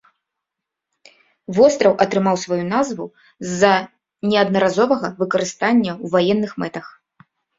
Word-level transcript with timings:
Востраў 1.57 1.93
атрымаў 2.05 2.35
сваю 2.45 2.57
назву 2.73 3.05
з-за 3.51 3.75
неаднаразовага 4.31 5.07
выкарыстання 5.23 5.91
ў 6.03 6.15
ваенных 6.17 6.51
мэтах. 6.65 6.85